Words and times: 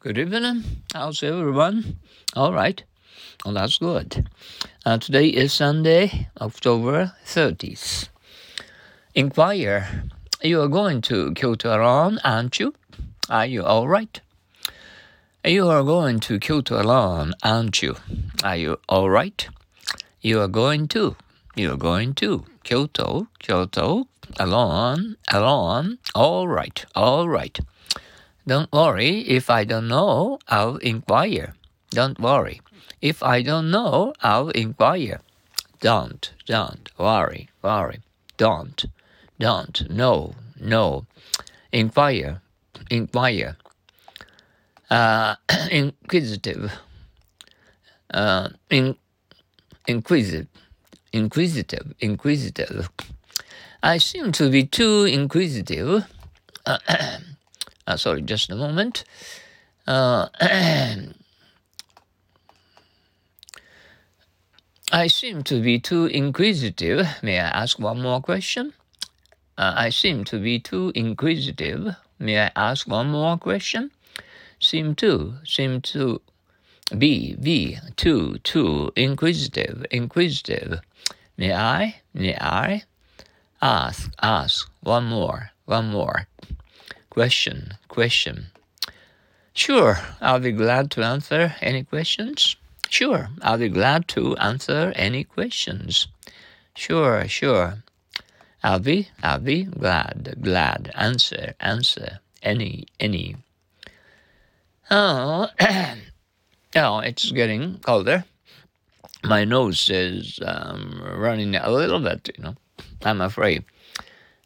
Good 0.00 0.16
evening. 0.16 0.62
How's 0.94 1.24
everyone? 1.24 1.98
All 2.36 2.52
right. 2.52 2.84
Well, 3.44 3.54
that's 3.54 3.78
good. 3.78 4.28
Uh, 4.86 4.98
today 4.98 5.26
is 5.26 5.52
Sunday, 5.52 6.28
October 6.40 7.14
30th. 7.26 8.08
Inquire. 9.16 10.04
You 10.40 10.60
are 10.60 10.68
going 10.68 11.00
to 11.00 11.34
Kyoto 11.34 11.76
alone, 11.76 12.20
aren't 12.22 12.60
you? 12.60 12.74
Are 13.28 13.44
you 13.44 13.64
all 13.64 13.88
right? 13.88 14.20
You 15.44 15.66
are 15.66 15.82
going 15.82 16.20
to 16.20 16.38
Kyoto 16.38 16.80
alone, 16.80 17.34
aren't 17.42 17.82
you? 17.82 17.96
Are 18.44 18.56
you 18.56 18.78
all 18.88 19.10
right? 19.10 19.48
You 20.20 20.40
are 20.42 20.46
going 20.46 20.86
to. 20.88 21.16
You 21.56 21.72
are 21.72 21.76
going 21.76 22.14
to 22.14 22.44
Kyoto, 22.62 23.26
Kyoto, 23.40 24.06
alone, 24.38 25.16
alone. 25.32 25.98
All 26.14 26.46
right, 26.46 26.86
all 26.94 27.28
right. 27.28 27.58
Don't 28.48 28.72
worry. 28.72 29.18
If 29.28 29.50
I 29.50 29.64
don't 29.64 29.88
know, 29.88 30.38
I'll 30.48 30.76
inquire. 30.76 31.54
Don't 31.90 32.18
worry. 32.18 32.62
If 33.02 33.22
I 33.22 33.42
don't 33.42 33.70
know, 33.70 34.14
I'll 34.22 34.48
inquire. 34.48 35.20
Don't, 35.80 36.32
don't 36.46 36.88
worry, 36.96 37.50
worry. 37.60 38.00
Don't, 38.38 38.86
don't, 39.38 39.90
no, 39.90 40.34
no. 40.58 41.04
Inquire, 41.72 42.40
inquire. 42.90 43.58
Uh, 44.88 45.34
inquisitive. 45.70 46.72
Uh, 48.10 48.48
in, 48.70 48.96
inquisitive, 49.86 50.48
inquisitive, 51.12 51.94
inquisitive. 52.00 52.88
I 53.82 53.98
seem 53.98 54.32
to 54.32 54.48
be 54.48 54.64
too 54.64 55.04
inquisitive. 55.04 56.06
Uh, 57.88 57.96
sorry, 57.96 58.20
just 58.20 58.50
a 58.50 58.54
moment. 58.54 59.02
Uh, 59.86 60.28
I 64.92 65.06
seem 65.06 65.42
to 65.44 65.62
be 65.62 65.78
too 65.78 66.04
inquisitive. 66.04 67.06
May 67.22 67.40
I 67.40 67.48
ask 67.48 67.78
one 67.78 68.02
more 68.02 68.20
question? 68.20 68.74
Uh, 69.56 69.72
I 69.74 69.88
seem 69.88 70.24
to 70.24 70.38
be 70.38 70.58
too 70.58 70.92
inquisitive. 70.94 71.96
May 72.18 72.38
I 72.38 72.50
ask 72.54 72.86
one 72.86 73.08
more 73.08 73.38
question? 73.38 73.90
Seem 74.60 74.94
to, 74.96 75.36
seem 75.46 75.80
to 75.92 76.20
be, 76.98 77.36
be, 77.36 77.78
too, 77.96 78.36
too, 78.44 78.92
inquisitive, 78.96 79.86
inquisitive. 79.90 80.80
May 81.38 81.54
I, 81.54 82.02
may 82.12 82.36
I 82.38 82.82
ask, 83.62 84.12
ask 84.20 84.70
one 84.82 85.06
more, 85.06 85.52
one 85.64 85.88
more 85.88 86.26
question, 87.10 87.74
question. 87.88 88.46
Sure, 89.52 89.98
I'll 90.20 90.40
be 90.40 90.52
glad 90.52 90.90
to 90.92 91.02
answer 91.02 91.54
any 91.60 91.84
questions. 91.84 92.56
Sure, 92.88 93.28
I'll 93.42 93.58
be 93.58 93.68
glad 93.68 94.08
to 94.08 94.36
answer 94.36 94.92
any 94.96 95.24
questions. 95.24 96.08
Sure, 96.74 97.26
sure. 97.28 97.82
I'll 98.62 98.78
be, 98.78 99.08
I'll 99.22 99.40
be 99.40 99.64
glad, 99.64 100.36
glad, 100.40 100.90
answer, 100.94 101.54
answer, 101.60 102.20
any, 102.42 102.86
any. 102.98 103.36
Oh, 104.90 105.48
oh, 106.76 106.98
it's 107.00 107.30
getting 107.32 107.78
colder. 107.78 108.24
My 109.24 109.44
nose 109.44 109.90
is 109.90 110.38
um, 110.44 111.02
running 111.16 111.56
a 111.56 111.70
little 111.70 112.00
bit, 112.00 112.30
you 112.36 112.44
know. 112.44 112.54
I'm 113.02 113.20
afraid. 113.20 113.64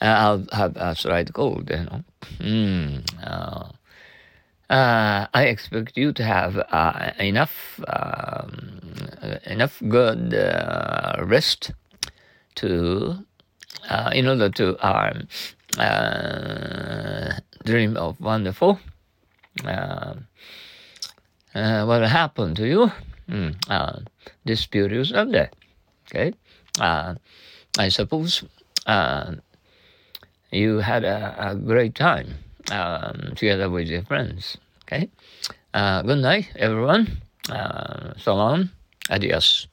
Uh, 0.00 0.04
I'll 0.04 0.46
have 0.52 0.76
a 0.76 0.94
slight 0.94 1.32
cold, 1.32 1.68
you 1.70 1.84
know. 1.84 2.04
Mm, 2.38 3.02
uh, 3.22 3.68
uh, 4.72 5.26
I 5.32 5.44
expect 5.44 5.96
you 5.96 6.12
to 6.12 6.22
have 6.22 6.56
uh, 6.56 7.12
enough 7.18 7.80
um, 7.88 8.80
enough 9.44 9.82
good 9.88 10.34
uh, 10.34 11.24
rest 11.24 11.72
to 12.56 13.24
uh, 13.88 14.10
in 14.14 14.28
order 14.28 14.50
to 14.50 14.76
um, 14.86 15.26
uh, 15.78 17.32
dream 17.64 17.96
of 17.96 18.20
wonderful. 18.20 18.78
Uh, 19.64 20.14
what 21.84 22.02
happened 22.02 22.56
to 22.56 22.66
you 22.68 22.92
mm, 23.28 24.06
this 24.44 24.66
beautiful 24.66 25.04
Sunday? 25.04 25.50
Okay, 26.06 26.34
I 26.78 27.88
suppose 27.88 28.44
you 30.50 30.78
had 30.78 31.04
a, 31.04 31.50
a 31.50 31.54
great 31.54 31.94
time 31.94 32.34
um, 32.70 33.32
together 33.36 33.70
with 33.70 33.88
your 33.88 34.02
friends. 34.02 34.56
Okay. 34.84 35.08
Uh, 35.74 36.02
good 36.02 36.18
night, 36.18 36.50
everyone. 36.56 37.20
Uh, 37.50 38.14
so 38.18 38.34
long. 38.34 38.70
Adios. 39.10 39.66